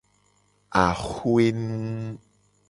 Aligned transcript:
Axwe 0.85 1.45
nu. 1.67 1.83